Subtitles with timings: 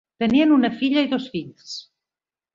[0.21, 1.77] Tenien una filla i dos fills.